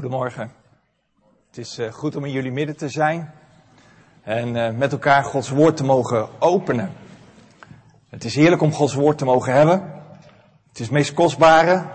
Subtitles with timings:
[0.00, 0.52] Goedemorgen.
[1.46, 3.32] Het is uh, goed om in jullie midden te zijn
[4.22, 6.92] en uh, met elkaar Gods woord te mogen openen.
[8.08, 9.80] Het is heerlijk om Gods woord te mogen hebben.
[10.68, 11.86] Het is het meest kostbare,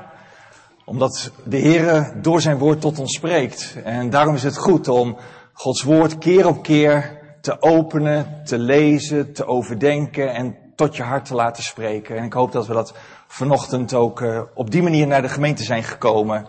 [0.86, 3.78] omdat de Heer door zijn woord tot ons spreekt.
[3.84, 5.18] En daarom is het goed om
[5.54, 11.26] Gods woord keer op keer te openen, te lezen, te overdenken en tot je hart
[11.26, 12.18] te laten spreken.
[12.18, 12.94] En ik hoop dat we dat
[13.28, 16.46] vanochtend ook uh, op die manier naar de gemeente zijn gekomen.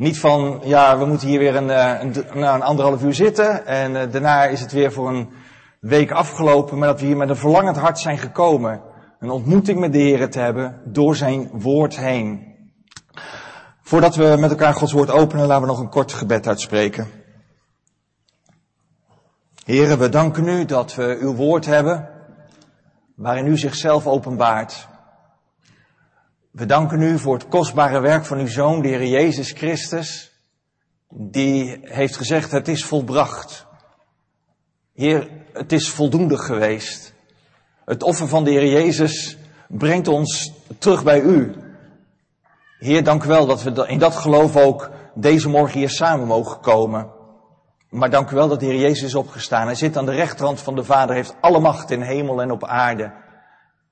[0.00, 3.66] Niet van, ja, we moeten hier weer een, eh, een, nou, een anderhalf uur zitten
[3.66, 5.30] en uh, daarna is het weer voor een
[5.80, 8.82] week afgelopen, maar dat we hier met een verlangend hart zijn gekomen.
[9.18, 12.54] Een ontmoeting met de Heer te hebben door zijn woord heen.
[13.82, 17.06] Voordat we met elkaar Gods woord openen, laten we nog een kort gebed uitspreken.
[19.64, 22.08] Heren, we danken u dat we uw woord hebben,
[23.16, 24.88] waarin u zichzelf openbaart.
[26.50, 30.32] We danken u voor het kostbare werk van uw Zoon, de Heer Jezus Christus,
[31.08, 33.66] die heeft gezegd, het is volbracht.
[34.94, 37.14] Heer, het is voldoende geweest.
[37.84, 39.36] Het offer van de Heer Jezus
[39.68, 41.54] brengt ons terug bij u.
[42.78, 46.60] Heer, dank u wel dat we in dat geloof ook deze morgen hier samen mogen
[46.60, 47.10] komen.
[47.88, 49.66] Maar dank u wel dat de Heer Jezus is opgestaan.
[49.66, 52.64] Hij zit aan de rechterhand van de Vader, heeft alle macht in hemel en op
[52.64, 53.12] aarde.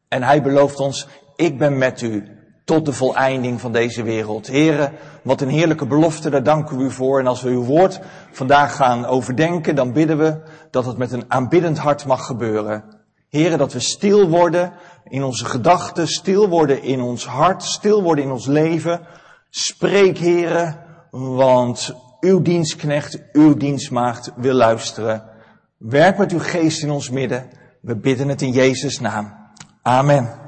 [0.09, 2.37] En hij belooft ons, ik ben met u
[2.69, 4.47] tot de voleinding van deze wereld.
[4.47, 7.19] Heren, wat een heerlijke belofte, daar danken we u voor.
[7.19, 8.01] En als we uw woord
[8.33, 12.85] vandaag gaan overdenken, dan bidden we dat het met een aanbiddend hart mag gebeuren.
[13.29, 14.73] Heren, dat we stil worden
[15.05, 19.01] in onze gedachten, stil worden in ons hart, stil worden in ons leven.
[19.51, 20.77] Spreek, heren,
[21.11, 25.23] want uw dienstknecht, uw dienstmaagd wil luisteren.
[25.77, 27.51] Werk met uw geest in ons midden.
[27.81, 29.35] We bidden het in Jezus' naam.
[29.83, 30.48] Amen.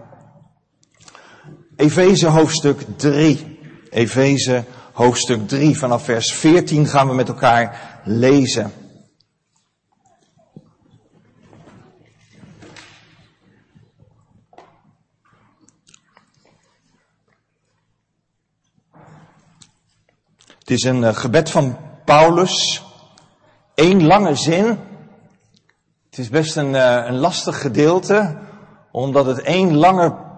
[1.81, 3.59] Efeze hoofdstuk 3.
[3.91, 8.73] Efeze hoofdstuk 3 vanaf vers 14 gaan we met elkaar lezen.
[20.59, 22.83] Het is een eh, gebed van Paulus.
[23.75, 24.67] Eén lange zin.
[26.11, 28.39] Het is best een, eh, een lastig gedeelte,
[28.91, 30.29] omdat het één lange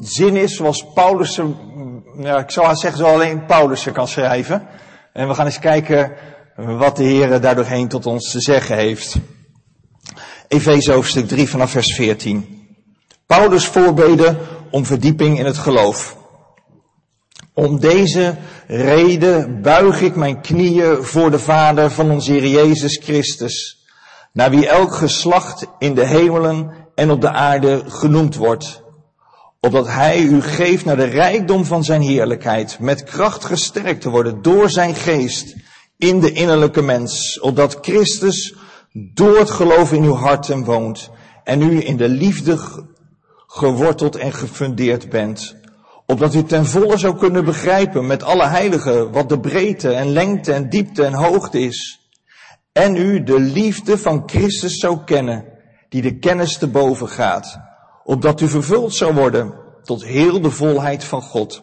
[0.00, 1.36] zin is zoals Paulus,
[2.14, 4.66] nou, ik zou zeggen zo alleen Paulus kan schrijven.
[5.12, 6.12] En we gaan eens kijken
[6.56, 9.16] wat de Heer daardoorheen tot ons te zeggen heeft.
[10.48, 12.66] Efeze hoofdstuk 3 vanaf vers 14.
[13.26, 14.38] Paulus voorbeden
[14.70, 16.16] om verdieping in het geloof.
[17.54, 23.84] Om deze reden buig ik mijn knieën voor de Vader van onze Heer Jezus Christus,
[24.32, 28.83] naar wie elk geslacht in de hemelen en op de aarde genoemd wordt
[29.64, 34.42] opdat hij u geeft naar de rijkdom van zijn heerlijkheid, met kracht gesterkt te worden
[34.42, 35.56] door zijn geest
[35.96, 38.54] in de innerlijke mens, opdat Christus
[38.92, 41.10] door het geloof in uw harten woont
[41.44, 42.58] en u in de liefde
[43.46, 45.56] geworteld en gefundeerd bent,
[46.06, 50.52] opdat u ten volle zou kunnen begrijpen met alle heiligen wat de breedte en lengte
[50.52, 52.08] en diepte en hoogte is,
[52.72, 55.44] en u de liefde van Christus zou kennen,
[55.88, 57.63] die de kennis te boven gaat,
[58.04, 61.62] opdat u vervuld zou worden tot heel de volheid van God.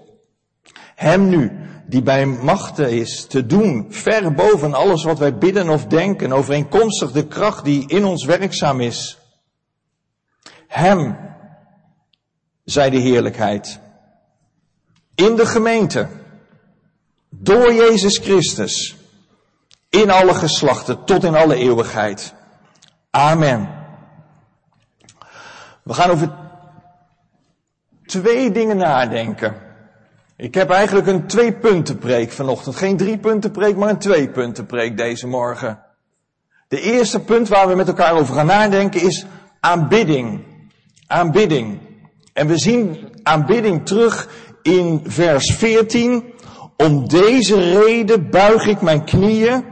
[0.96, 1.52] Hem nu,
[1.88, 7.12] die bij machten is te doen, ver boven alles wat wij bidden of denken, overeenkomstig
[7.12, 9.18] de kracht die in ons werkzaam is.
[10.68, 11.18] Hem,
[12.64, 13.80] zij de heerlijkheid,
[15.16, 16.08] in de gemeente,
[17.30, 18.96] door Jezus Christus,
[19.90, 22.34] in alle geslachten, tot in alle eeuwigheid.
[23.10, 23.81] Amen.
[25.84, 26.32] We gaan over
[28.06, 29.56] twee dingen nadenken.
[30.38, 32.76] Ik heb eigenlijk een twee punten preek vanochtend.
[32.76, 35.80] Geen drie punten preek, maar een twee punten preek deze morgen.
[36.68, 39.26] De eerste punt waar we met elkaar over gaan nadenken is
[39.60, 40.44] aanbidding.
[41.08, 41.80] Aanbidding.
[42.34, 44.30] En we zien aanbidding terug
[44.62, 46.34] in vers 14.
[46.78, 49.66] Om deze reden buig ik mijn knieën.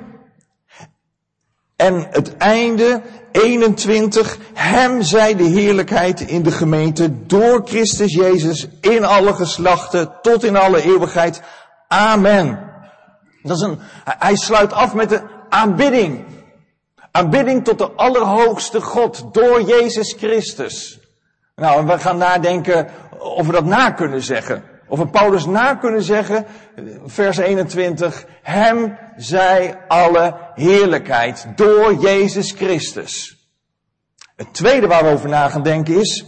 [1.76, 3.02] En het einde,
[3.32, 4.38] 21.
[4.54, 10.56] Hem zij de heerlijkheid in de gemeente door Christus Jezus in alle geslachten tot in
[10.56, 11.42] alle eeuwigheid.
[11.88, 12.60] Amen.
[13.44, 16.26] Dat is een, hij sluit af met de aanbidding.
[17.12, 21.00] Aanbidding tot de allerhoogste God door Jezus Christus.
[21.56, 22.88] Nou, we gaan nadenken
[23.20, 24.64] of we dat na kunnen zeggen.
[24.90, 26.46] Of we Paulus na kunnen zeggen,
[27.06, 33.38] vers 21, Hem zij alle heerlijkheid door Jezus Christus.
[34.36, 36.26] Het tweede waar we over na gaan denken is,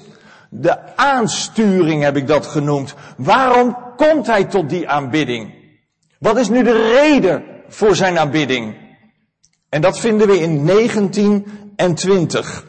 [0.50, 2.94] de aansturing heb ik dat genoemd.
[3.18, 5.54] Waarom komt Hij tot die aanbidding?
[6.20, 8.76] Wat is nu de reden voor zijn aanbidding.
[9.70, 12.66] En dat vinden we in 19 en 20.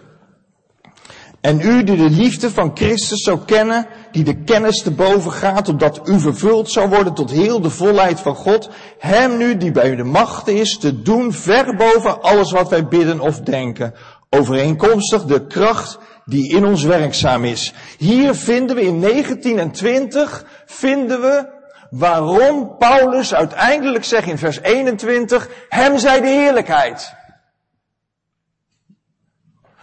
[1.43, 5.69] En u die de liefde van Christus zou kennen, die de kennis te boven gaat,
[5.69, 9.97] opdat u vervuld zou worden tot heel de volheid van God, hem nu die bij
[9.97, 13.95] de macht is, te doen ver boven alles wat wij bidden of denken,
[14.31, 17.75] overeenkomstig de kracht die in ons werkzaam is.
[17.99, 21.47] Hier vinden we in 19 en 20, vinden we
[21.91, 27.15] waarom Paulus uiteindelijk zegt in vers 21, hem zij de heerlijkheid.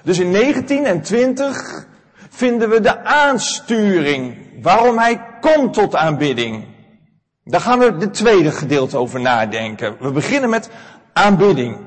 [0.10, 1.86] Dus in 19 en 20
[2.30, 6.66] vinden we de aansturing waarom hij komt tot aanbidding.
[7.44, 9.96] Daar gaan we het tweede gedeelte over nadenken.
[10.00, 10.70] We beginnen met
[11.14, 11.78] aanbidding.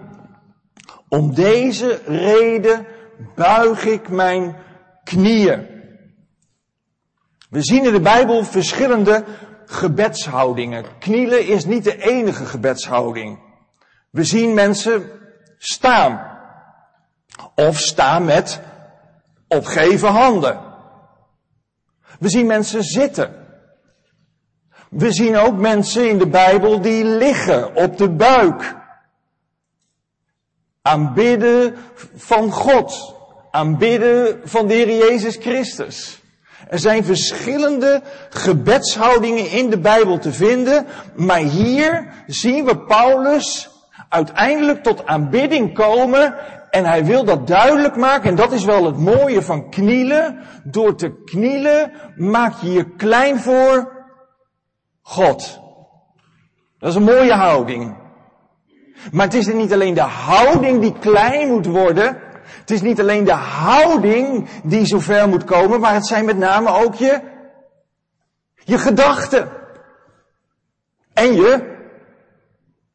[1.08, 2.86] Om deze reden
[3.34, 4.56] buig ik mijn
[5.04, 5.66] knieën.
[7.50, 9.24] We zien in de Bijbel verschillende
[9.66, 10.84] gebedshoudingen.
[10.98, 13.38] Knielen is niet de enige gebedshouding.
[14.10, 15.10] We zien mensen
[15.58, 16.31] staan.
[17.54, 18.60] Of staan met
[19.48, 20.60] opgeven handen.
[22.18, 23.34] We zien mensen zitten.
[24.90, 28.76] We zien ook mensen in de Bijbel die liggen op de buik.
[30.82, 31.76] Aanbidden
[32.14, 33.14] van God.
[33.50, 36.20] Aanbidden van de Heer Jezus Christus.
[36.68, 43.70] Er zijn verschillende gebedshoudingen in de Bijbel te vinden, maar hier zien we Paulus
[44.08, 46.34] uiteindelijk tot aanbidding komen
[46.72, 50.38] en hij wil dat duidelijk maken en dat is wel het mooie van knielen.
[50.64, 53.92] Door te knielen maak je je klein voor
[55.02, 55.60] God.
[56.78, 57.96] Dat is een mooie houding.
[59.10, 63.24] Maar het is niet alleen de houding die klein moet worden, het is niet alleen
[63.24, 67.20] de houding die zover moet komen, maar het zijn met name ook je,
[68.54, 69.50] je gedachten.
[71.12, 71.76] En je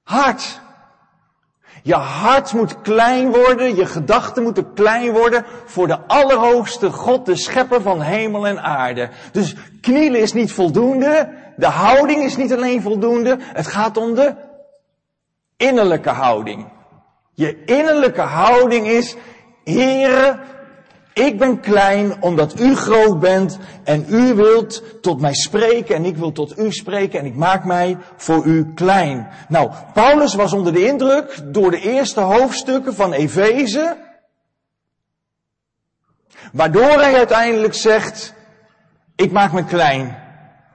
[0.03, 0.65] hart.
[1.83, 7.35] Je hart moet klein worden, je gedachten moeten klein worden voor de Allerhoogste God, de
[7.35, 9.09] Schepper van hemel en aarde.
[9.31, 14.35] Dus knielen is niet voldoende, de houding is niet alleen voldoende, het gaat om de
[15.57, 16.67] innerlijke houding.
[17.33, 19.15] Je innerlijke houding is,
[19.63, 20.39] Heere,
[21.17, 26.17] ik ben klein omdat u groot bent en u wilt tot mij spreken en ik
[26.17, 29.27] wil tot u spreken en ik maak mij voor u klein.
[29.47, 33.97] Nou, Paulus was onder de indruk door de eerste hoofdstukken van Efeze,
[36.51, 38.33] waardoor hij uiteindelijk zegt,
[39.15, 40.17] ik maak me klein.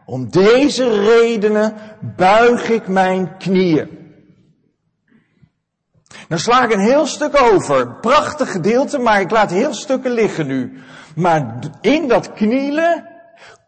[0.06, 1.74] Om deze redenen
[2.16, 4.01] buig ik mijn knieën.
[6.32, 7.94] Dan sla ik een heel stuk over.
[7.94, 10.82] Prachtig gedeelte, maar ik laat heel stukken liggen nu.
[11.14, 13.08] Maar in dat knielen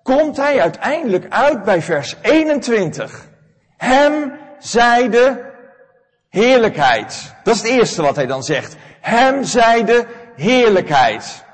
[0.03, 3.29] komt hij uiteindelijk uit bij vers 21.
[3.77, 5.53] Hem zij de
[6.29, 7.35] heerlijkheid.
[7.43, 8.77] Dat is het eerste wat hij dan zegt.
[9.01, 10.07] Hem zij de
[10.37, 11.45] heerlijkheid.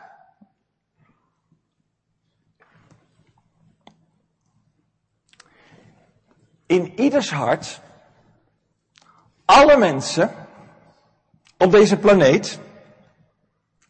[6.66, 7.80] In ieders hart,
[9.44, 10.39] alle mensen,
[11.60, 12.58] op deze planeet,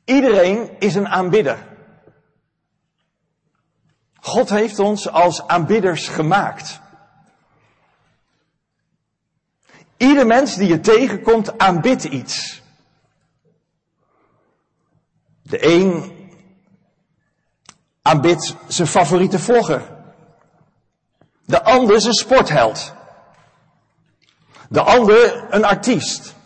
[0.04, 1.66] iedereen is een aanbidder.
[4.20, 6.80] God heeft ons als aanbidders gemaakt.
[9.96, 12.62] Ieder mens die je tegenkomt aanbidt iets.
[15.42, 16.12] De een
[18.02, 19.98] aanbidt zijn favoriete vlogger.
[21.44, 22.94] De ander zijn sportheld.
[24.68, 26.38] De ander een artiest.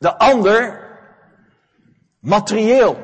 [0.00, 0.88] De ander
[2.20, 2.98] materieel.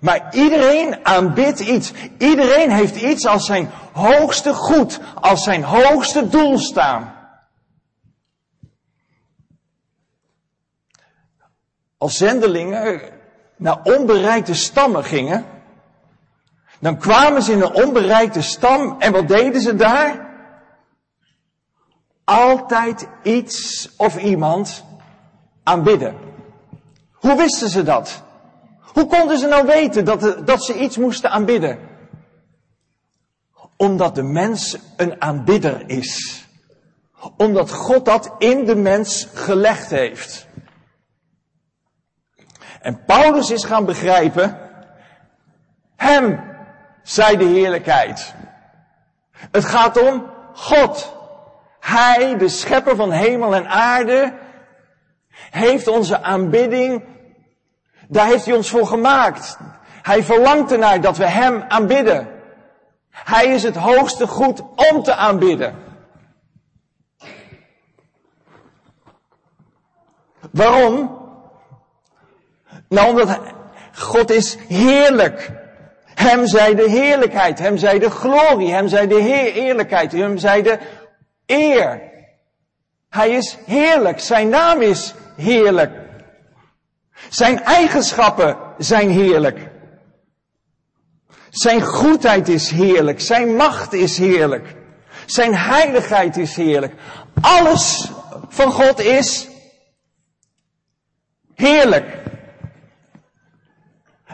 [0.00, 1.92] Maar iedereen aanbidt iets.
[2.18, 7.14] Iedereen heeft iets als zijn hoogste goed, als zijn hoogste doel staan.
[11.98, 13.02] Als zendelingen
[13.56, 15.46] naar onbereikte stammen gingen,
[16.80, 20.30] dan kwamen ze in een onbereikte stam en wat deden ze daar?
[22.24, 24.84] Altijd iets of iemand
[25.62, 26.16] aanbidden.
[27.12, 28.22] Hoe wisten ze dat?
[28.80, 31.78] Hoe konden ze nou weten dat, dat ze iets moesten aanbidden?
[33.76, 36.44] Omdat de mens een aanbidder is.
[37.36, 40.46] Omdat God dat in de mens gelegd heeft.
[42.80, 44.58] En Paulus is gaan begrijpen,
[45.96, 46.40] hem
[47.02, 48.34] zij de heerlijkheid.
[49.50, 51.16] Het gaat om God.
[51.80, 54.32] Hij, de schepper van hemel en aarde,
[55.50, 57.04] heeft onze aanbidding,
[58.08, 59.58] daar heeft hij ons voor gemaakt.
[60.02, 62.28] Hij verlangt ernaar dat we hem aanbidden.
[63.10, 65.74] Hij is het hoogste goed om te aanbidden.
[70.50, 71.20] Waarom?
[72.88, 73.38] Nou, omdat
[73.94, 75.50] God is heerlijk.
[76.14, 80.62] Hem zij de heerlijkheid, hem zij de glorie, hem zij de heer eerlijkheid, hem zij
[80.62, 80.78] de
[81.46, 82.10] eer.
[83.08, 85.92] Hij is heerlijk, zijn naam is heerlijk.
[87.28, 89.70] Zijn eigenschappen zijn heerlijk.
[91.50, 94.74] Zijn goedheid is heerlijk, zijn macht is heerlijk.
[95.26, 96.94] Zijn heiligheid is heerlijk.
[97.40, 98.10] Alles
[98.48, 99.48] van God is
[101.54, 102.20] heerlijk.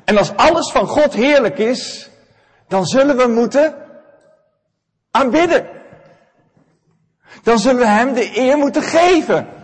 [0.05, 2.11] En als alles van God heerlijk is,
[2.69, 3.75] dan zullen we moeten
[5.11, 5.69] aanbidden.
[7.43, 9.58] Dan zullen we Hem de eer moeten geven.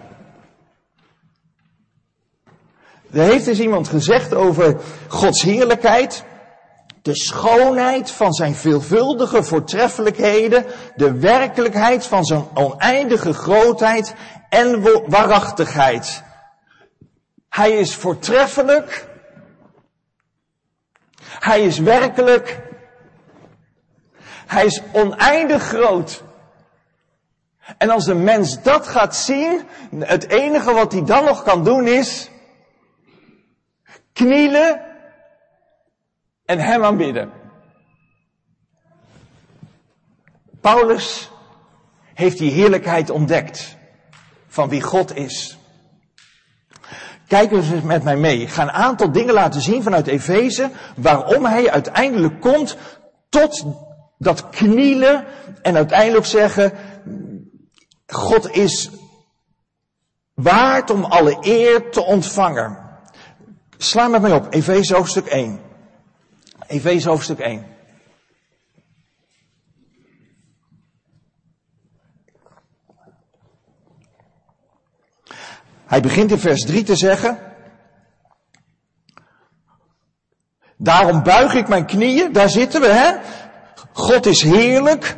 [3.14, 4.76] Er heeft eens iemand gezegd over
[5.08, 6.24] Gods heerlijkheid.
[7.02, 10.64] De schoonheid van zijn veelvuldige voortreffelijkheden,
[10.96, 14.14] de werkelijkheid van zijn oneindige grootheid
[14.48, 16.22] en waarachtigheid.
[17.48, 19.06] Hij is voortreffelijk,
[21.38, 22.62] hij is werkelijk.
[24.46, 26.22] Hij is oneindig groot.
[27.78, 29.62] En als een mens dat gaat zien,
[29.98, 32.30] het enige wat hij dan nog kan doen is
[34.14, 34.80] knielen
[36.44, 37.32] en hem aanbidden.
[40.60, 41.30] Paulus
[42.14, 43.76] heeft die heerlijkheid ontdekt
[44.46, 45.58] van wie God is.
[47.26, 48.40] Kijk eens met mij mee.
[48.40, 52.76] Ik ga een aantal dingen laten zien vanuit Efeze waarom hij uiteindelijk komt
[53.28, 53.64] tot
[54.18, 55.24] dat knielen
[55.62, 56.72] en uiteindelijk zeggen,
[58.06, 58.90] God is
[60.34, 62.83] waard om alle eer te ontvangen.
[63.84, 65.60] Sla met mij op, Efeze hoofdstuk 1.
[66.66, 67.66] Efeze hoofdstuk 1.
[75.86, 77.38] Hij begint in vers 3 te zeggen,
[80.76, 83.18] daarom buig ik mijn knieën, daar zitten we hè.
[83.92, 85.16] God is heerlijk.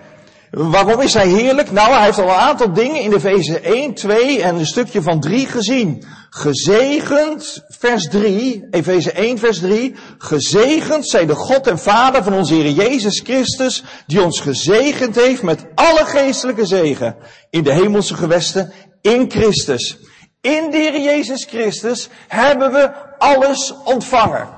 [0.59, 1.71] Waarom is hij heerlijk?
[1.71, 5.03] Nou, hij heeft al een aantal dingen in de Efeze 1, 2 en een stukje
[5.03, 6.05] van 3 gezien.
[6.31, 9.95] Gezegend, vers 3, Efeze 1, vers 3.
[10.19, 15.43] Gezegend zij de God en Vader van onze Heer Jezus Christus, die ons gezegend heeft
[15.43, 17.17] met alle geestelijke zegen
[17.51, 19.99] in de hemelse gewesten in Christus.
[20.41, 24.49] In de Heer Jezus Christus hebben we alles ontvangen.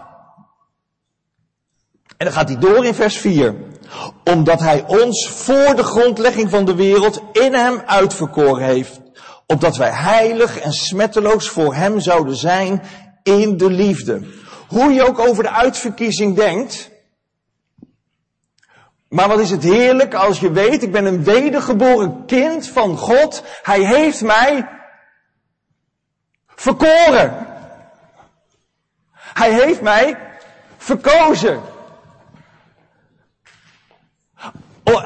[2.17, 3.55] En dan gaat hij door in vers 4.
[4.25, 9.01] Omdat hij ons voor de grondlegging van de wereld in hem uitverkoren heeft.
[9.47, 12.83] Opdat wij heilig en smetteloos voor hem zouden zijn
[13.23, 14.23] in de liefde.
[14.69, 16.91] Hoe je ook over de uitverkiezing denkt.
[19.09, 23.43] Maar wat is het heerlijk als je weet, ik ben een wedergeboren kind van God.
[23.63, 24.69] Hij heeft mij
[26.47, 27.47] verkoren.
[29.15, 30.19] Hij heeft mij
[30.77, 31.61] verkozen.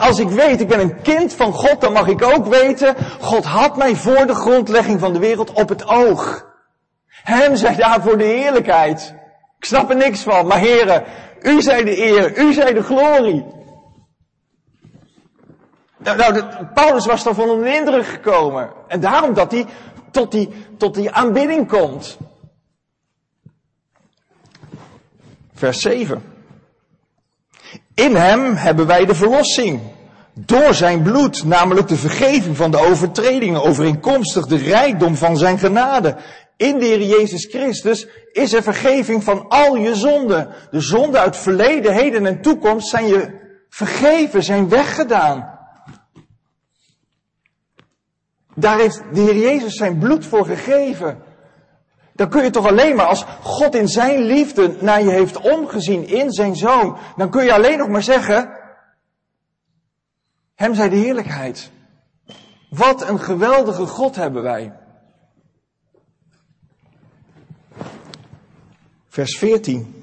[0.03, 3.45] Als ik weet, ik ben een kind van God, dan mag ik ook weten, God
[3.45, 6.47] had mij voor de grondlegging van de wereld op het oog.
[7.07, 9.15] Hem zij daarvoor de heerlijkheid.
[9.59, 11.05] Ik snap er niks van, maar heren,
[11.41, 13.45] u zij de eer, u zij de glorie.
[15.97, 16.43] Nou, nou
[16.75, 18.71] Paulus was daarvan onder de indruk gekomen.
[18.89, 19.67] En daarom dat hij
[20.11, 22.19] tot die, tot die aanbidding komt.
[25.55, 26.23] Vers 7.
[28.03, 29.81] In hem hebben wij de verlossing.
[30.35, 36.17] Door zijn bloed, namelijk de vergeving van de overtredingen, overeenkomstig de rijkdom van zijn genade.
[36.57, 40.49] In de Heer Jezus Christus is er vergeving van al je zonden.
[40.71, 45.59] De zonden uit verleden, heden en toekomst zijn je vergeven, zijn weggedaan.
[48.55, 51.23] Daar heeft de Heer Jezus zijn bloed voor gegeven.
[52.15, 56.07] Dan kun je toch alleen maar, als God in zijn liefde naar je heeft omgezien
[56.07, 58.51] in zijn zoon, dan kun je alleen nog maar zeggen,
[60.55, 61.71] hem zij de heerlijkheid.
[62.71, 64.73] Wat een geweldige God hebben wij.
[69.09, 70.02] Vers 14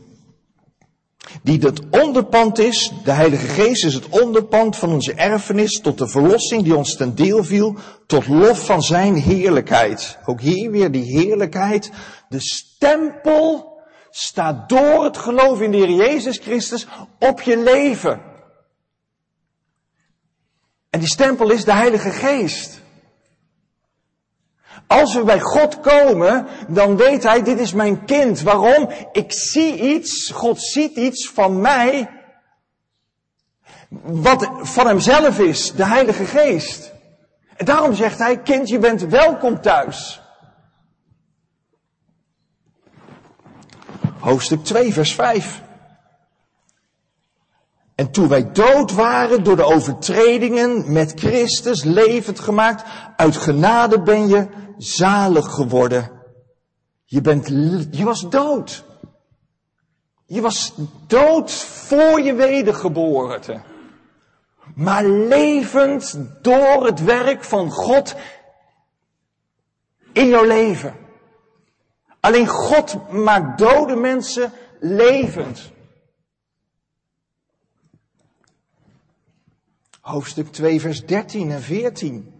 [1.43, 6.07] die het onderpand is, de Heilige Geest is het onderpand van onze erfenis tot de
[6.07, 10.17] verlossing die ons ten deel viel, tot lof van zijn heerlijkheid.
[10.25, 11.91] Ook hier weer die heerlijkheid.
[12.29, 13.77] De stempel
[14.09, 16.88] staat door het geloof in de Heer Jezus Christus
[17.19, 18.21] op je leven.
[20.89, 22.78] En die stempel is de Heilige Geest.
[24.89, 28.41] Als we bij God komen, dan weet Hij, dit is mijn kind.
[28.41, 28.89] Waarom?
[29.12, 32.10] Ik zie iets, God ziet iets van mij,
[34.01, 36.91] wat van Hemzelf is, de Heilige Geest.
[37.55, 40.22] En daarom zegt Hij, kind, je bent welkom thuis.
[44.19, 45.62] Hoofdstuk 2, vers 5.
[47.96, 52.84] En toen wij dood waren door de overtredingen met Christus levend gemaakt,
[53.15, 54.48] uit genade ben je
[54.79, 56.12] zalig geworden.
[57.05, 57.48] Je, bent,
[57.91, 58.83] je was dood.
[60.25, 60.74] Je was
[61.07, 63.62] dood voor je wedergeboorte.
[64.75, 68.15] Maar levend door het werk van God
[70.13, 70.95] in jouw leven.
[72.19, 75.71] Alleen God maakt dode mensen levend.
[80.01, 82.33] Hoofdstuk 2, vers 13 en 14.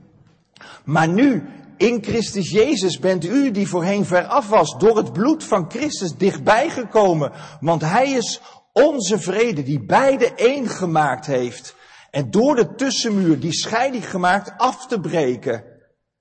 [0.84, 1.50] Maar nu,
[1.80, 6.70] in Christus Jezus bent u die voorheen veraf was, door het bloed van Christus dichtbij
[6.70, 7.32] gekomen.
[7.60, 8.42] Want Hij is
[8.74, 11.76] onze vrede, die beide één gemaakt heeft.
[12.12, 15.64] En door de tussenmuur, die scheiding gemaakt, af te breken.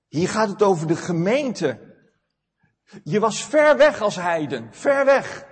[0.07, 1.79] Hier gaat het over de gemeente.
[3.03, 5.45] Je was ver weg als heiden, ver weg.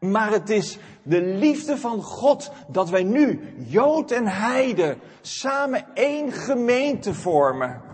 [0.00, 6.32] Maar het is de liefde van God dat wij nu, Jood en Heide, samen één
[6.32, 7.85] gemeente vormen.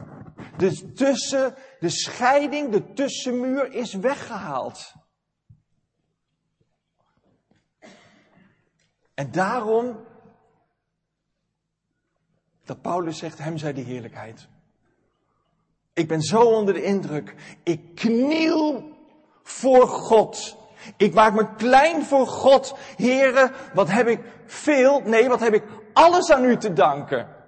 [0.56, 4.92] Dus tussen, de scheiding, de tussenmuur is weggehaald.
[9.14, 10.04] En daarom,
[12.64, 14.48] dat Paulus zegt, hem zij de heerlijkheid.
[15.92, 17.34] Ik ben zo onder de indruk.
[17.62, 18.96] Ik kniel
[19.42, 20.56] voor God.
[20.96, 22.76] Ik maak me klein voor God.
[22.96, 25.00] Heren, wat heb ik veel?
[25.00, 27.41] Nee, wat heb ik alles aan u te danken?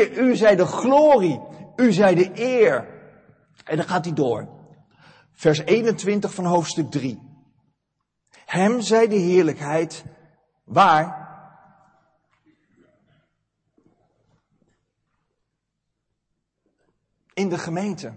[0.00, 1.40] U zij de glorie.
[1.76, 2.88] U zij de eer.
[3.64, 4.48] En dan gaat hij door.
[5.32, 7.20] Vers 21 van hoofdstuk 3.
[8.44, 10.04] Hem zij de heerlijkheid.
[10.64, 11.20] Waar?
[17.34, 18.12] In de gemeente.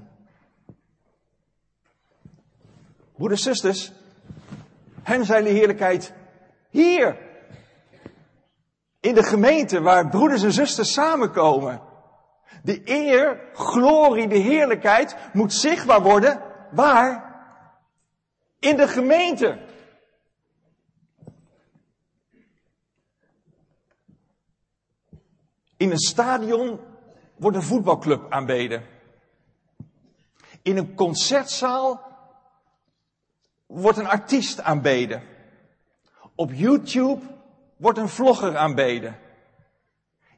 [3.15, 3.91] Broeders, zusters,
[5.03, 6.13] hem zijn de heerlijkheid
[6.69, 7.24] hier.
[9.05, 11.81] In de gemeente waar broeders en zusters samenkomen.
[12.63, 16.41] De eer, glorie, de heerlijkheid moet zichtbaar worden.
[16.71, 17.35] Waar?
[18.59, 19.59] In de gemeente.
[25.77, 26.79] In een stadion
[27.35, 28.85] wordt een voetbalclub aanbeden.
[30.61, 32.01] In een concertzaal
[33.65, 35.23] wordt een artiest aanbeden.
[36.35, 37.34] Op YouTube
[37.85, 39.19] wordt een vlogger aanbeden.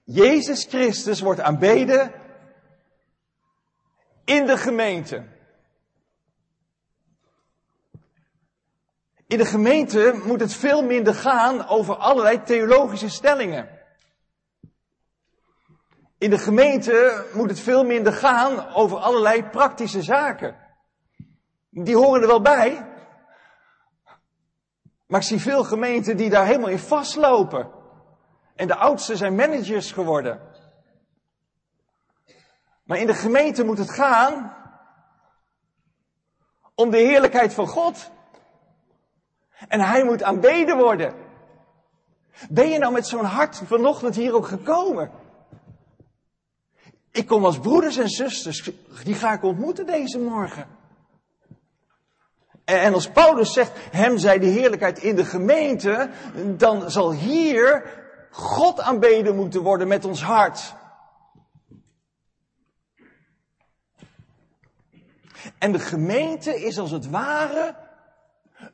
[0.04, 2.14] Jezus Christus wordt aanbeden
[4.26, 5.26] in de gemeente.
[9.28, 13.70] In de gemeente moet het veel minder gaan over allerlei theologische stellingen.
[16.18, 20.56] In de gemeente moet het veel minder gaan over allerlei praktische zaken.
[21.70, 22.97] Die horen er wel bij,
[25.08, 27.72] maar ik zie veel gemeenten die daar helemaal in vastlopen.
[28.56, 30.42] En de oudsten zijn managers geworden.
[32.84, 34.56] Maar in de gemeente moet het gaan
[36.76, 38.12] om de heerlijkheid van God.
[39.68, 41.14] En hij moet aanbeden worden.
[42.50, 45.12] Ben je nou met zo'n hart vanochtend hier ook gekomen?
[47.12, 48.72] Ik kom als broeders en zusters,
[49.04, 50.68] die ga ik ontmoeten deze morgen.
[52.68, 56.10] En als Paulus zegt, hem zij de heerlijkheid in de gemeente,
[56.58, 57.84] dan zal hier
[58.32, 60.74] God aanbeden moeten worden met ons hart.
[65.58, 67.76] En de gemeente is als het ware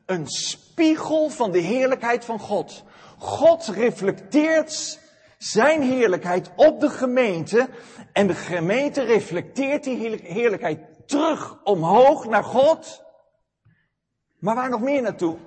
[0.05, 2.83] een spiegel van de heerlijkheid van God.
[3.17, 4.99] God reflecteert
[5.37, 7.69] zijn heerlijkheid op de gemeente
[8.13, 13.02] en de gemeente reflecteert die heerlijkheid terug omhoog naar God.
[14.43, 15.37] Maar waar nog meer naartoe?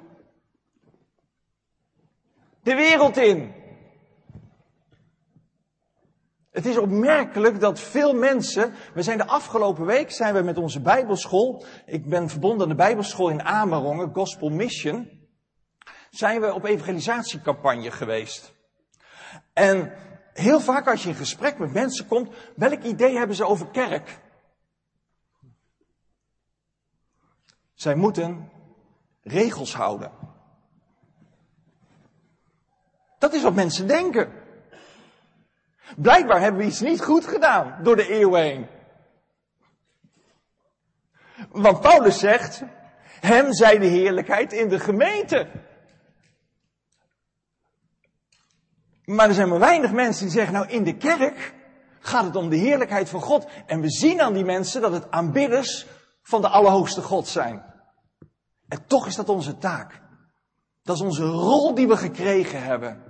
[2.63, 3.55] De wereld in.
[6.51, 10.81] Het is opmerkelijk dat veel mensen, we zijn de afgelopen week zijn we met onze
[10.81, 15.29] bijbelschool, ik ben verbonden aan de bijbelschool in Amerongen, Gospel Mission,
[16.11, 18.55] zijn we op evangelisatiecampagne geweest.
[19.53, 19.93] En
[20.33, 24.21] heel vaak als je in gesprek met mensen komt, welk idee hebben ze over kerk?
[27.75, 28.55] Zij moeten
[29.27, 30.11] regels houden.
[33.19, 34.33] Dat is wat mensen denken.
[35.97, 38.67] Blijkbaar hebben we iets niet goed gedaan door de eeuwen heen.
[41.51, 42.63] Want Paulus zegt,
[43.21, 45.49] hem zij de heerlijkheid in de gemeente.
[49.05, 51.55] Maar er zijn maar weinig mensen die zeggen, nou in de kerk
[52.01, 53.47] gaat het om de heerlijkheid van God.
[53.67, 55.87] En we zien aan die mensen dat het aanbidders
[56.23, 57.75] van de Allerhoogste God zijn.
[58.69, 60.01] En toch is dat onze taak.
[60.83, 63.03] Dat is onze rol die we gekregen hebben.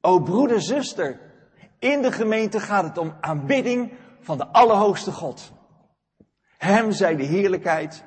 [0.00, 1.20] O broeder, zuster,
[1.78, 5.52] in de gemeente gaat het om aanbidding van de Allerhoogste God.
[6.56, 8.04] Hem zij de heerlijkheid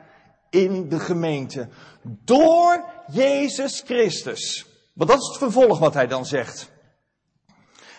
[0.50, 1.70] in de gemeente.
[2.04, 4.66] Door Jezus Christus.
[4.94, 6.72] Want dat is het vervolg wat hij dan zegt.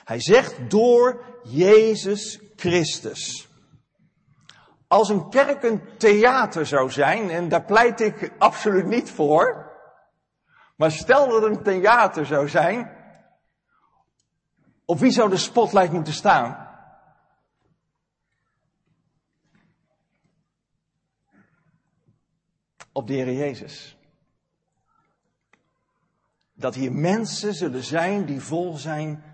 [0.05, 3.49] Hij zegt door Jezus Christus.
[4.93, 9.73] Als een kerk een theater zou zijn, en daar pleit ik absoluut niet voor.
[10.77, 12.91] Maar stel dat het een theater zou zijn.
[14.85, 16.69] Op wie zou de spotlight moeten staan?
[22.93, 23.97] Op de Heer Jezus.
[26.53, 29.25] Dat hier mensen zullen zijn die vol zijn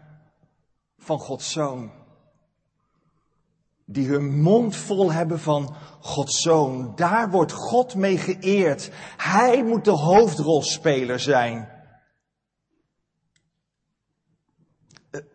[0.98, 1.97] van Gods Zoon.
[3.90, 6.92] Die hun mond vol hebben van Gods Zoon.
[6.94, 8.90] Daar wordt God mee geëerd.
[9.16, 11.68] Hij moet de hoofdrolspeler zijn.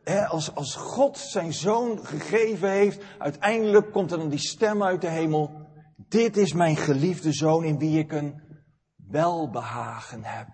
[0.03, 5.01] Eh, als, als God zijn zoon gegeven heeft, uiteindelijk komt er dan die stem uit
[5.01, 5.67] de hemel.
[5.95, 8.41] Dit is mijn geliefde zoon in wie ik een
[8.95, 10.47] welbehagen heb.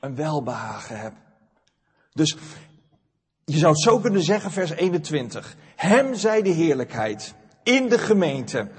[0.00, 1.12] Een welbehagen heb.
[2.12, 2.36] Dus
[3.48, 5.56] je zou het zo kunnen zeggen, vers 21.
[5.76, 8.70] Hem zij de heerlijkheid in de gemeente.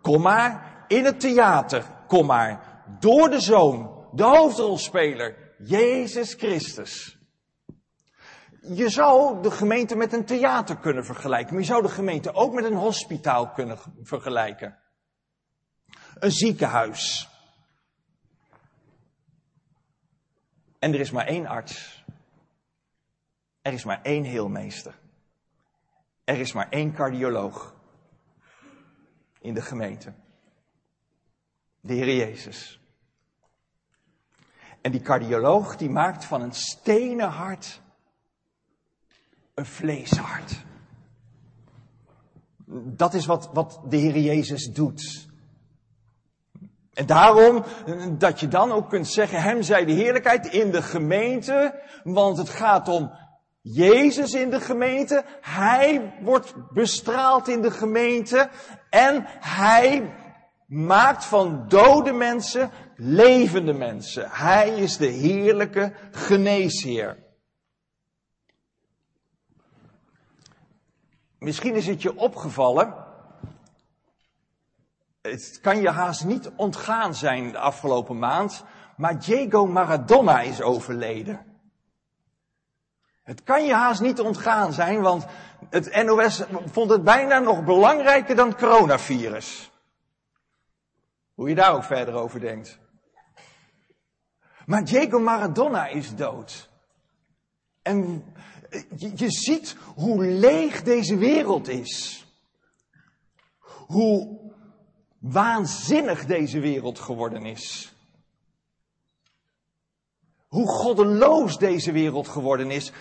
[0.00, 1.84] Kom maar, in het theater.
[2.06, 7.18] Kom maar, door de zoon, de hoofdrolspeler, Jezus Christus.
[8.60, 12.52] Je zou de gemeente met een theater kunnen vergelijken, maar je zou de gemeente ook
[12.52, 14.78] met een hospitaal kunnen vergelijken.
[16.14, 17.28] Een ziekenhuis.
[20.78, 22.01] En er is maar één arts.
[23.62, 24.98] Er is maar één heelmeester.
[26.24, 27.74] Er is maar één cardioloog
[29.40, 30.12] in de gemeente.
[31.80, 32.80] De Heer Jezus.
[34.80, 37.80] En die cardioloog die maakt van een stenen hart
[39.54, 40.64] een vleeshart.
[42.84, 45.30] Dat is wat, wat de Heer Jezus doet.
[46.92, 47.64] En daarom
[48.18, 52.48] dat je dan ook kunt zeggen, hem zij de heerlijkheid in de gemeente, want het
[52.48, 53.12] gaat om
[53.62, 58.50] Jezus in de gemeente, hij wordt bestraald in de gemeente
[58.90, 60.14] en hij
[60.66, 64.30] maakt van dode mensen levende mensen.
[64.30, 67.18] Hij is de heerlijke geneesheer.
[71.38, 72.94] Misschien is het je opgevallen.
[75.20, 78.64] Het kan je haast niet ontgaan zijn de afgelopen maand.
[78.96, 81.51] Maar Diego Maradona is overleden.
[83.32, 85.26] Het kan je haast niet ontgaan zijn, want
[85.70, 89.70] het NOS vond het bijna nog belangrijker dan het coronavirus.
[91.34, 92.78] Hoe je daar ook verder over denkt.
[94.66, 96.70] Maar Diego Maradona is dood.
[97.82, 98.24] En
[98.96, 102.26] je, je ziet hoe leeg deze wereld is.
[103.86, 104.40] Hoe
[105.18, 107.94] waanzinnig deze wereld geworden is.
[110.48, 112.92] Hoe goddeloos deze wereld geworden is.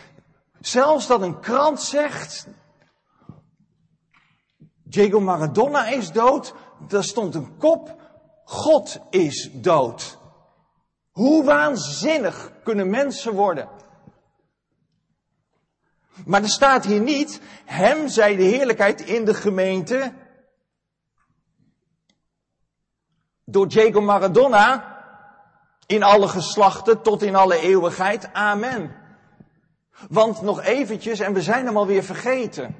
[0.62, 2.48] Zelfs dat een krant zegt,
[4.84, 6.54] Diego Maradona is dood,
[6.88, 7.96] daar stond een kop,
[8.44, 10.18] God is dood.
[11.12, 13.70] Hoe waanzinnig kunnen mensen worden?
[16.26, 20.14] Maar er staat hier niet, hem zij de heerlijkheid in de gemeente
[23.46, 25.00] door Diego Maradona
[25.86, 28.34] in alle geslachten tot in alle eeuwigheid.
[28.34, 29.01] Amen.
[30.10, 32.76] Want nog eventjes, en we zijn hem alweer vergeten.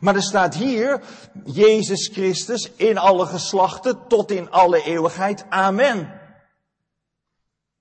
[0.00, 1.02] Maar er staat hier,
[1.44, 5.44] Jezus Christus in alle geslachten tot in alle eeuwigheid.
[5.48, 6.20] Amen.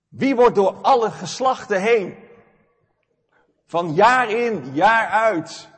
[0.08, 2.16] Wie wordt door alle geslachten heen
[3.66, 5.70] van jaar in, jaar uit,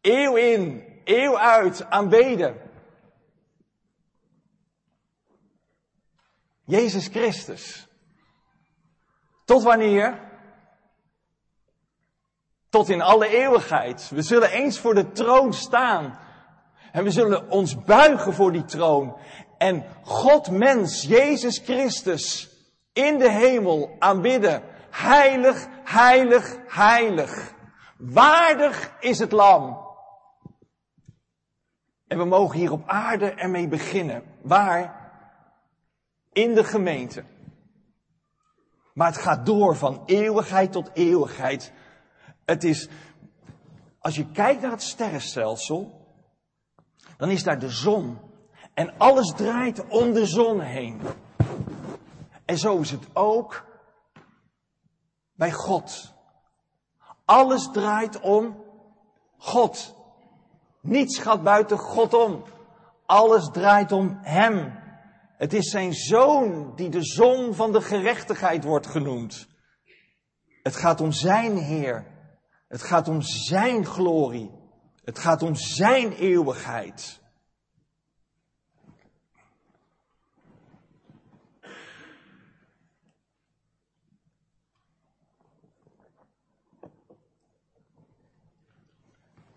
[0.00, 2.60] eeuw in, eeuw uit aanbeden.
[6.64, 7.88] Jezus Christus.
[9.50, 10.18] Tot wanneer?
[12.68, 14.10] Tot in alle eeuwigheid.
[14.10, 16.18] We zullen eens voor de troon staan.
[16.92, 19.16] En we zullen ons buigen voor die troon.
[19.58, 22.50] En God mens, Jezus Christus,
[22.92, 24.62] in de hemel aanbidden.
[24.90, 27.54] Heilig, heilig, heilig.
[27.96, 29.78] Waardig is het lam.
[32.06, 34.22] En we mogen hier op aarde ermee beginnen.
[34.42, 35.12] Waar?
[36.32, 37.24] In de gemeente.
[38.94, 41.72] Maar het gaat door van eeuwigheid tot eeuwigheid.
[42.44, 42.88] Het is,
[43.98, 46.06] als je kijkt naar het sterrenstelsel,
[47.16, 48.18] dan is daar de zon.
[48.74, 51.00] En alles draait om de zon heen.
[52.44, 53.64] En zo is het ook
[55.34, 56.12] bij God.
[57.24, 58.64] Alles draait om
[59.38, 59.94] God.
[60.80, 62.44] Niets gaat buiten God om.
[63.06, 64.78] Alles draait om Hem.
[65.40, 69.48] Het is zijn zoon die de zon van de gerechtigheid wordt genoemd.
[70.62, 72.06] Het gaat om zijn Heer.
[72.68, 74.50] Het gaat om zijn glorie.
[75.04, 77.20] Het gaat om zijn eeuwigheid.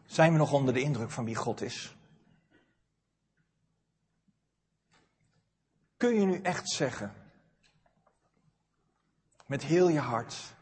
[0.05, 1.95] Zijn we nog onder de indruk van wie God is?
[6.03, 7.13] Kun je nu echt zeggen,
[9.45, 10.55] met heel je hart,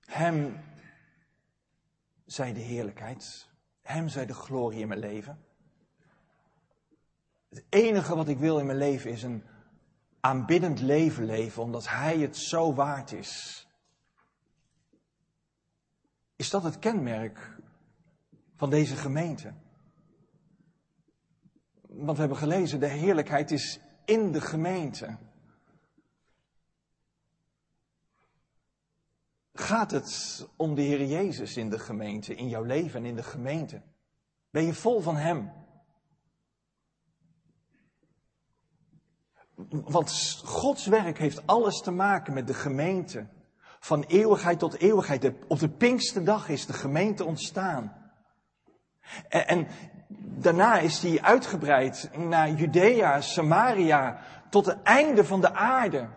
[0.00, 0.60] Hem
[2.24, 3.48] zij de heerlijkheid,
[3.82, 5.44] Hem zij de glorie in mijn leven?
[7.48, 9.44] Het enige wat ik wil in mijn leven is een
[10.20, 13.66] aanbiddend leven leven, omdat Hij het zo waard is.
[16.36, 17.56] Is dat het kenmerk
[18.56, 19.54] van deze gemeente?
[21.80, 25.16] Want we hebben gelezen, de heerlijkheid is in de gemeente.
[29.52, 33.22] Gaat het om de Heer Jezus in de gemeente, in jouw leven en in de
[33.22, 33.82] gemeente?
[34.50, 35.52] Ben je vol van Hem?
[39.70, 43.28] Want Gods werk heeft alles te maken met de gemeente.
[43.80, 45.32] Van eeuwigheid tot eeuwigheid.
[45.48, 48.12] Op de Pinkste dag is de gemeente ontstaan.
[49.28, 49.68] En,
[50.16, 54.18] daarna is die uitgebreid naar Judea, Samaria,
[54.50, 56.08] tot het einde van de aarde.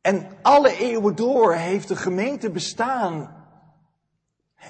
[0.00, 3.40] En alle eeuwen door heeft de gemeente bestaan.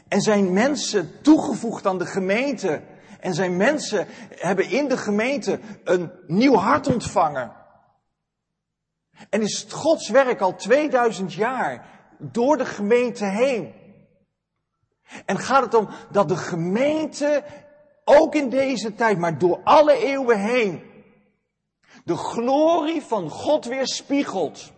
[0.09, 2.83] En zijn mensen toegevoegd aan de gemeente.
[3.21, 7.53] En zijn mensen hebben in de gemeente een nieuw hart ontvangen.
[9.31, 11.87] En is het Gods werk al 2000 jaar
[12.18, 13.75] door de gemeente heen.
[15.25, 17.44] En gaat het om dat de gemeente,
[18.05, 20.83] ook in deze tijd, maar door alle eeuwen heen,
[22.05, 24.72] de glorie van God weerspiegelt.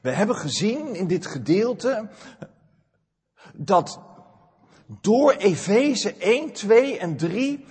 [0.00, 2.08] We hebben gezien in dit gedeelte
[3.54, 4.00] dat
[4.86, 7.66] door Efeze 1, 2 en 3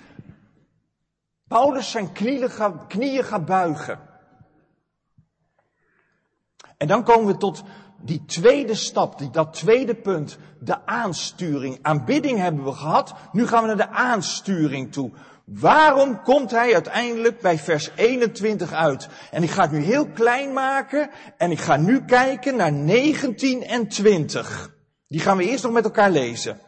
[1.48, 2.12] Paulus zijn
[2.88, 4.11] knieën gaat buigen.
[6.82, 7.64] En dan komen we tot
[8.04, 11.80] die tweede stap, die, dat tweede punt, de aansturing.
[11.82, 15.12] Aanbidding hebben we gehad, nu gaan we naar de aansturing toe.
[15.46, 19.10] Waarom komt hij uiteindelijk bij vers 21 uit?
[19.32, 23.64] En ik ga het nu heel klein maken en ik ga nu kijken naar 19
[23.64, 24.76] en 20.
[25.08, 26.60] Die gaan we eerst nog met elkaar lezen.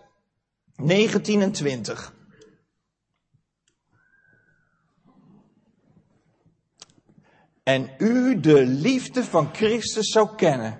[0.75, 2.13] 19 en 20.
[7.63, 10.79] En u de liefde van Christus zou kennen,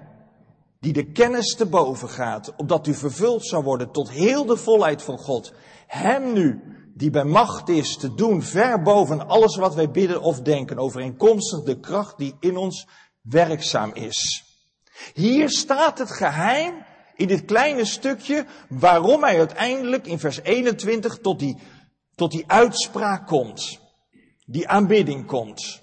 [0.80, 5.02] die de kennis te boven gaat, opdat u vervuld zou worden tot heel de volheid
[5.02, 5.54] van God.
[5.88, 6.62] Hem nu,
[6.96, 11.63] die bij macht is te doen ver boven alles wat wij bidden of denken, overeenkomstig
[11.63, 12.88] de kracht die in ons
[13.22, 14.43] werkzaam is.
[15.13, 21.39] Hier staat het geheim in dit kleine stukje waarom hij uiteindelijk in vers 21 tot
[21.39, 21.58] die,
[22.15, 23.80] tot die uitspraak komt.
[24.46, 25.83] Die aanbidding komt.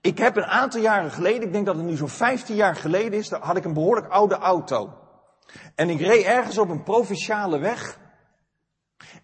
[0.00, 3.18] Ik heb een aantal jaren geleden, ik denk dat het nu zo'n 15 jaar geleden
[3.18, 4.92] is, had ik een behoorlijk oude auto.
[5.74, 7.98] En ik reed ergens op een provinciale weg.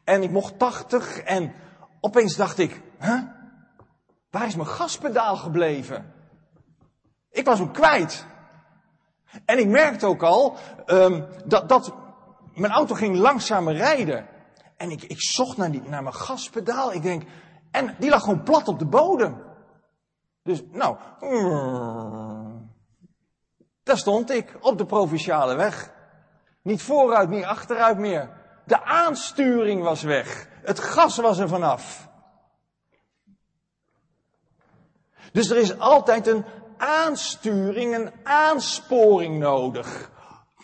[0.04, 1.54] En ik mocht 80 en
[2.00, 3.20] opeens dacht ik, huh?
[4.30, 6.12] Waar is mijn gaspedaal gebleven?
[7.30, 8.26] Ik was hem kwijt.
[9.44, 11.94] En ik merkte ook al um, dat, dat
[12.54, 14.26] mijn auto ging langzamer rijden.
[14.76, 16.92] En ik, ik zocht naar, die, naar mijn gaspedaal.
[16.92, 17.22] Ik denk,
[17.70, 19.45] en die lag gewoon plat op de bodem.
[20.46, 20.96] Dus, nou,
[23.82, 25.92] daar stond ik op de provinciale weg.
[26.62, 28.30] Niet vooruit, niet achteruit meer.
[28.66, 30.48] De aansturing was weg.
[30.62, 32.08] Het gas was er vanaf.
[35.32, 36.44] Dus er is altijd een
[36.76, 40.10] aansturing, een aansporing nodig.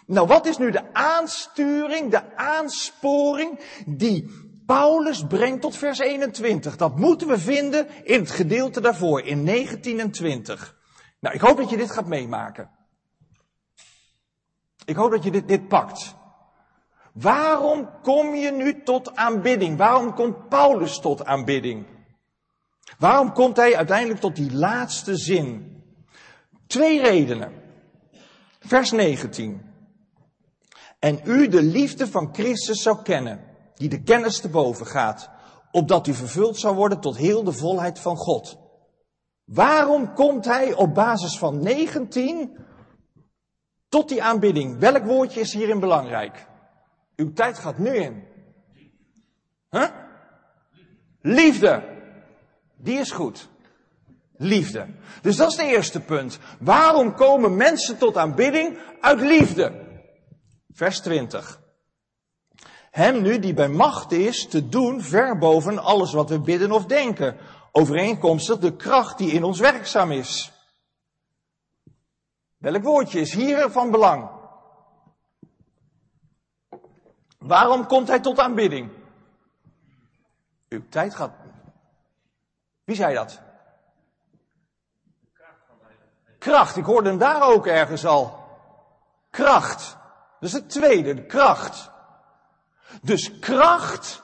[0.07, 4.42] Nou, wat is nu de aansturing, de aansporing die
[4.73, 6.77] Paulus brengt tot vers 21.
[6.77, 10.77] Dat moeten we vinden in het gedeelte daarvoor, in 19 en 20.
[11.21, 12.71] Nou, ik hoop dat je dit gaat meemaken.
[14.85, 16.15] Ik hoop dat je dit, dit pakt.
[17.13, 19.79] Waarom kom je nu tot aanbidding?
[19.79, 21.87] Waarom komt Paulus tot aanbidding?
[22.99, 25.77] Waarom komt hij uiteindelijk tot die laatste zin?
[26.67, 27.53] Twee redenen.
[28.61, 29.71] Vers 19.
[30.99, 35.31] En u de liefde van Christus zou kennen, die de kennis te boven gaat,
[35.71, 38.59] opdat u vervuld zou worden tot heel de volheid van God.
[39.45, 42.57] Waarom komt hij op basis van 19
[43.89, 44.79] tot die aanbidding?
[44.79, 46.47] Welk woordje is hierin belangrijk?
[47.17, 48.25] Uw tijd gaat nu in.
[49.71, 49.89] Huh?
[51.21, 51.83] Liefde.
[52.77, 53.49] Die is goed.
[54.37, 54.87] Liefde.
[55.23, 56.39] Dus dat is het eerste punt.
[56.61, 58.79] Waarom komen mensen tot aanbidding?
[59.01, 59.73] Uit liefde.
[60.69, 61.62] Vers 20.
[62.93, 66.85] Hem nu die bij macht is te doen ver boven alles wat we bidden of
[66.85, 67.37] denken.
[67.71, 70.53] Overeenkomstig de kracht die in ons werkzaam is.
[72.59, 74.31] Welk woordje is hier van belang?
[77.39, 78.91] Waarom komt hij tot aanbidding?
[80.69, 81.33] Uw tijd gaat.
[82.85, 83.41] Wie zei dat?
[86.39, 86.77] Kracht.
[86.77, 88.45] Ik hoorde hem daar ook ergens al.
[89.31, 89.97] Kracht.
[90.41, 91.91] Dat is het tweede, de kracht.
[93.03, 94.23] Dus kracht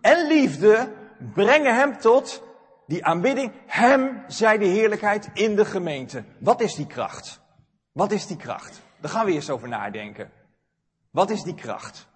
[0.00, 0.92] en liefde
[1.34, 2.42] brengen hem tot
[2.86, 3.52] die aanbidding.
[3.66, 6.24] Hem zij de heerlijkheid in de gemeente.
[6.38, 7.40] Wat is die kracht?
[7.92, 8.80] Wat is die kracht?
[9.00, 10.30] Daar gaan we eerst over nadenken.
[11.10, 12.06] Wat is die kracht?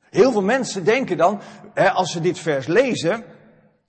[0.00, 1.40] Heel veel mensen denken dan,
[1.74, 3.24] als ze dit vers lezen,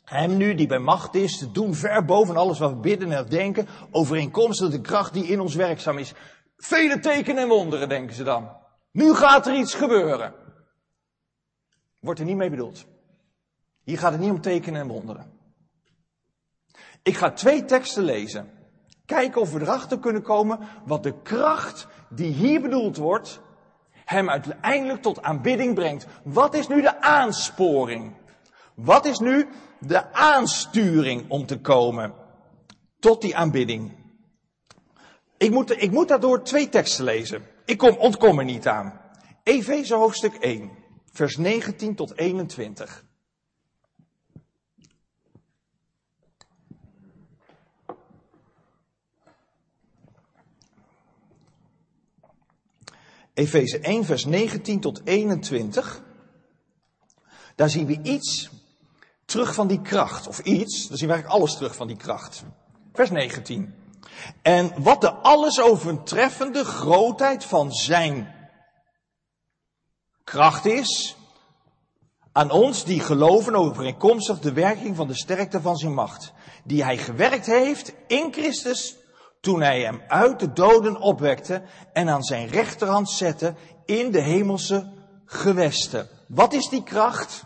[0.03, 3.25] hem nu die bij macht is, te doen ver boven alles wat we bidden en
[3.29, 6.13] denken, overeenkomstig de kracht die in ons werkzaam is.
[6.57, 8.49] Vele tekenen en wonderen, denken ze dan.
[8.97, 10.33] Nu gaat er iets gebeuren.
[11.99, 12.85] Wordt er niet mee bedoeld.
[13.83, 15.31] Hier gaat het niet om tekenen en wonderen.
[17.03, 18.51] Ik ga twee teksten lezen.
[19.05, 23.41] Kijken of we erachter kunnen komen wat de kracht die hier bedoeld wordt,
[24.05, 26.05] hem uiteindelijk tot aanbidding brengt.
[26.23, 28.15] Wat is nu de aansporing?
[28.73, 29.47] Wat is nu
[29.79, 32.13] de aansturing om te komen
[32.99, 33.91] tot die aanbidding?
[35.37, 37.55] Ik moet, ik moet daardoor twee teksten lezen.
[37.67, 39.01] Ik kom, ontkom er niet aan.
[39.43, 40.71] Efeze hoofdstuk 1,
[41.11, 43.05] vers 19 tot 21.
[53.33, 56.03] Efeze 1, vers 19 tot 21.
[57.55, 58.49] Daar zien we iets
[59.25, 60.27] terug van die kracht.
[60.27, 62.43] Of iets, daar zien we eigenlijk alles terug van die kracht.
[62.93, 63.73] Vers 19.
[64.47, 68.35] En wat de alles overtreffende grootheid van zijn
[70.23, 71.15] kracht is,
[72.31, 76.33] aan ons die geloven overeenkomstig de werking van de sterkte van zijn macht,
[76.63, 78.97] die hij gewerkt heeft in Christus
[79.41, 83.55] toen hij hem uit de doden opwekte en aan zijn rechterhand zette
[83.85, 84.93] in de hemelse
[85.25, 86.09] gewesten.
[86.27, 87.43] Wat is die kracht?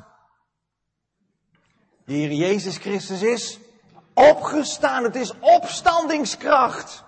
[2.06, 3.61] De Heer Jezus Christus is
[4.30, 5.04] opgestaan.
[5.04, 7.04] Het is opstandingskracht.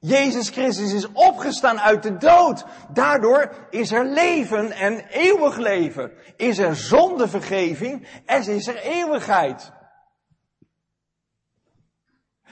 [0.00, 2.64] Jezus Christus is opgestaan uit de dood.
[2.92, 6.12] Daardoor is er leven en eeuwig leven.
[6.36, 9.72] Is er zondevergeving en is er eeuwigheid.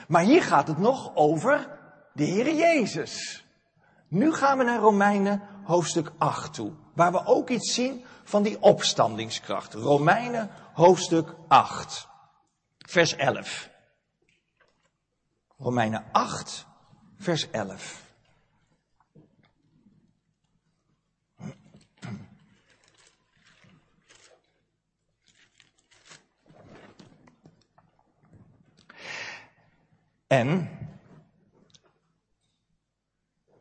[0.07, 1.79] Maar hier gaat het nog over
[2.13, 3.45] de Heer Jezus.
[4.07, 8.61] Nu gaan we naar Romeinen hoofdstuk 8 toe, waar we ook iets zien van die
[8.61, 9.73] opstandingskracht.
[9.73, 12.07] Romeinen hoofdstuk 8,
[12.87, 13.69] vers 11.
[15.57, 16.65] Romeinen 8,
[17.17, 18.05] vers 11.
[30.27, 30.69] En,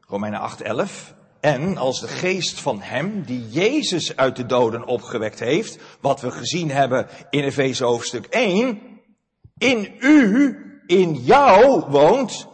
[0.01, 5.39] Romeinen 8, 11, en als de geest van hem die Jezus uit de doden opgewekt
[5.39, 8.86] heeft, wat we gezien hebben in Efeze hoofdstuk 1,
[9.59, 12.47] in u, in jou woont,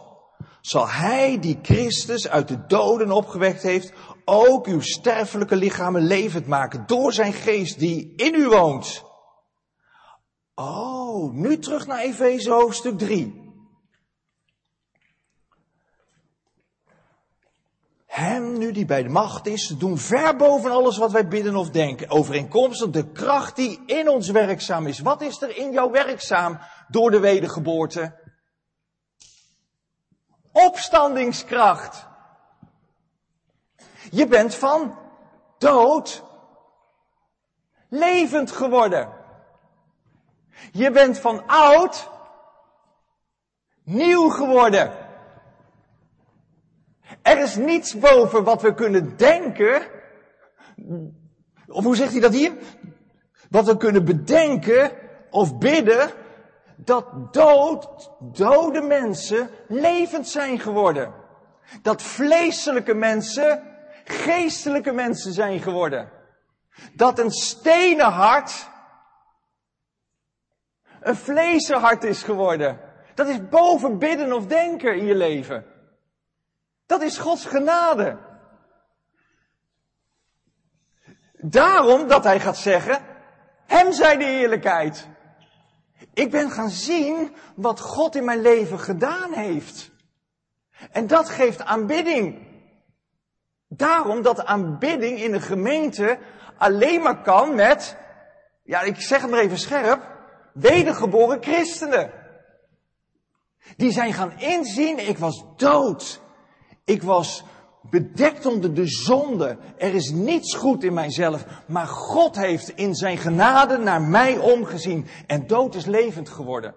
[0.61, 3.93] zal hij die Christus uit de doden opgewekt heeft,
[4.25, 9.03] ook uw sterfelijke lichamen levend maken door zijn geest die in u woont.
[10.55, 13.42] Oh, nu terug naar Efeze hoofdstuk 3.
[18.13, 21.69] Hem nu die bij de macht is, doen ver boven alles wat wij bidden of
[21.69, 22.09] denken.
[22.09, 24.99] Overeenkomstig de kracht die in ons werkzaam is.
[24.99, 28.19] Wat is er in jou werkzaam door de wedergeboorte?
[30.51, 32.07] Opstandingskracht.
[34.11, 34.97] Je bent van
[35.57, 36.23] dood
[37.89, 39.09] levend geworden.
[40.71, 42.09] Je bent van oud
[43.83, 45.02] nieuw geworden.
[47.43, 49.81] Is niets boven wat we kunnen denken.
[51.67, 52.51] Of hoe zegt hij dat hier?
[53.49, 54.91] Wat we kunnen bedenken
[55.29, 56.09] of bidden.
[56.75, 61.13] Dat dood, dode mensen levend zijn geworden.
[61.81, 63.63] Dat vleeselijke mensen
[64.03, 66.11] geestelijke mensen zijn geworden.
[66.93, 68.71] Dat een stenen hart
[71.03, 72.79] een vleeshart is geworden.
[73.15, 75.72] Dat is boven bidden of denken in je leven.
[76.85, 78.17] Dat is Gods genade.
[81.33, 83.05] Daarom dat hij gaat zeggen,
[83.65, 85.07] hem zij de heerlijkheid.
[86.13, 89.91] Ik ben gaan zien wat God in mijn leven gedaan heeft.
[90.91, 92.47] En dat geeft aanbidding.
[93.67, 96.19] Daarom dat aanbidding in de gemeente
[96.57, 97.97] alleen maar kan met,
[98.63, 100.07] ja, ik zeg het maar even scherp,
[100.53, 102.11] wedergeboren christenen.
[103.77, 106.21] Die zijn gaan inzien, ik was dood.
[106.83, 107.43] Ik was
[107.89, 109.57] bedekt onder de zonde.
[109.77, 111.45] Er is niets goed in mijzelf.
[111.67, 115.07] Maar God heeft in zijn genade naar mij omgezien.
[115.27, 116.75] En dood is levend geworden.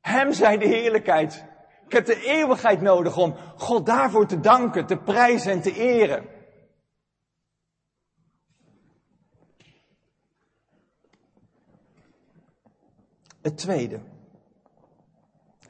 [0.00, 1.44] Hem zij de heerlijkheid.
[1.86, 6.28] Ik heb de eeuwigheid nodig om God daarvoor te danken, te prijzen en te eren.
[13.42, 14.00] Het tweede,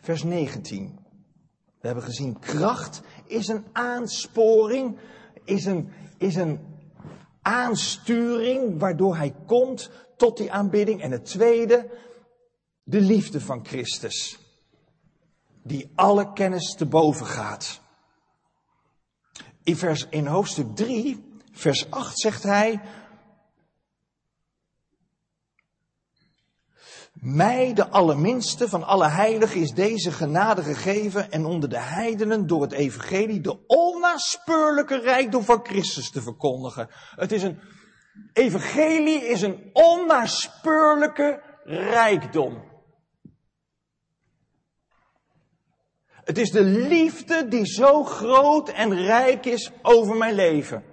[0.01, 0.99] vers 19.
[1.80, 4.98] We hebben gezien, kracht is een aansporing,
[5.44, 6.60] is een, is een
[7.42, 11.02] aansturing waardoor hij komt tot die aanbidding.
[11.02, 11.90] En het tweede,
[12.82, 14.38] de liefde van Christus,
[15.62, 17.80] die alle kennis te boven gaat.
[19.62, 22.80] In, vers, in hoofdstuk 3, vers 8 zegt hij,
[27.12, 32.62] Mij, de allerminste van alle heiligen, is deze genade gegeven en onder de heidenen door
[32.62, 36.88] het evangelie de onnaspeurlijke rijkdom van Christus te verkondigen.
[37.14, 37.61] Het is een,
[38.32, 42.68] evangelie is een onnaspeurlijke rijkdom.
[46.11, 50.84] Het is de liefde die zo groot en rijk is over mijn leven.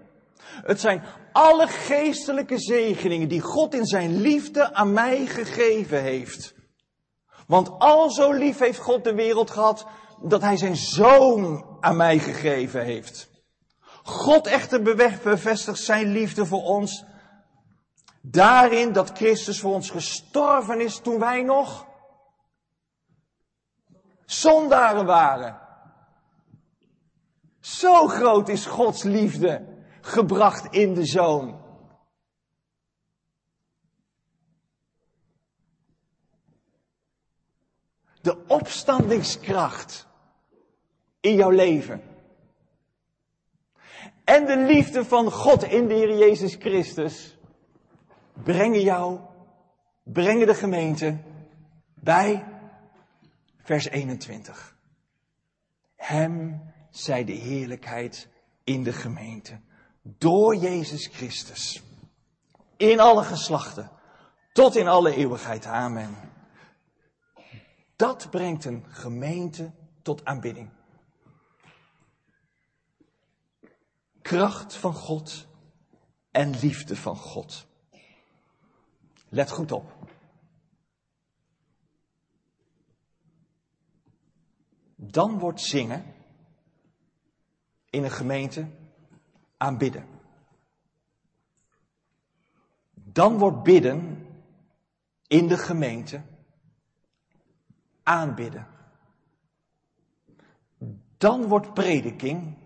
[0.42, 1.04] Het zijn
[1.38, 6.54] alle geestelijke zegeningen die God in zijn liefde aan mij gegeven heeft.
[7.48, 9.86] Want al zo lief heeft God de wereld gehad
[10.22, 13.30] dat hij zijn zoon aan mij gegeven heeft.
[14.04, 17.04] God echter bevestigt zijn liefde voor ons
[18.22, 21.86] daarin dat Christus voor ons gestorven is toen wij nog
[24.26, 25.60] zondaren waren.
[27.60, 29.67] Zo groot is Gods liefde
[30.08, 31.62] gebracht in de zoon.
[38.22, 40.08] De opstandingskracht
[41.20, 42.02] in jouw leven.
[44.24, 47.38] En de liefde van God in de Heer Jezus Christus
[48.34, 49.20] brengen jou,
[50.04, 51.18] brengen de gemeente
[51.96, 52.46] bij
[53.58, 54.78] vers 21.
[55.96, 58.28] Hem zij de heerlijkheid
[58.64, 59.60] in de gemeente
[60.18, 61.84] door Jezus Christus.
[62.78, 63.92] In alle geslachten.
[64.54, 65.66] Tot in alle eeuwigheid.
[65.66, 66.16] Amen.
[67.96, 70.70] Dat brengt een gemeente tot aanbidding.
[74.22, 75.48] Kracht van God
[76.32, 77.68] en liefde van God.
[79.30, 79.96] Let goed op.
[84.96, 86.16] Dan wordt zingen
[87.90, 88.68] in een gemeente
[89.58, 90.06] aanbidden.
[92.94, 94.28] Dan wordt bidden
[95.28, 96.22] in de gemeente
[98.04, 98.68] aanbidden.
[101.18, 102.58] Dan wordt prediking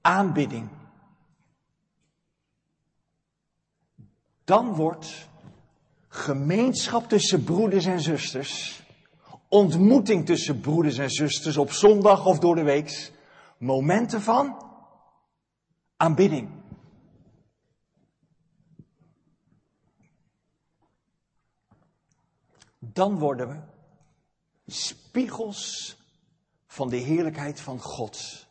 [0.00, 0.68] aanbidding.
[4.44, 5.28] Dan wordt
[6.08, 8.82] gemeenschap tussen broeders en zusters,
[9.48, 13.12] ontmoeting tussen broeders en zusters op zondag of door de week,
[13.58, 14.64] momenten van
[15.96, 16.62] aanbidding.
[22.78, 23.60] Dan worden we
[24.66, 25.96] spiegels
[26.66, 28.46] van de heerlijkheid van God.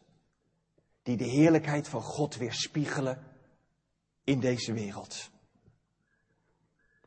[1.02, 3.24] Die de heerlijkheid van God weerspiegelen
[4.24, 5.30] in deze wereld.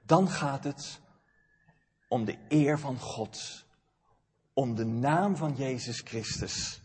[0.02, 1.00] Dan gaat het
[2.08, 3.64] om de eer van God.
[4.52, 6.80] Om de naam van Jezus Christus.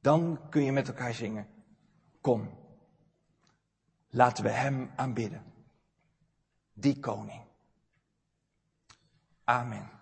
[0.00, 1.57] Dan kun je met elkaar zingen.
[2.20, 2.50] Kom,
[4.10, 5.42] laten we Hem aanbidden.
[6.72, 7.42] Die koning.
[9.44, 9.97] Amen.